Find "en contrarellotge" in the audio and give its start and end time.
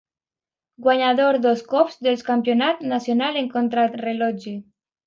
3.45-4.61